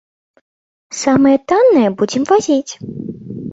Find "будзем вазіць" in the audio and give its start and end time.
2.01-2.73